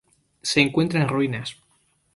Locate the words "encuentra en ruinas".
0.61-1.57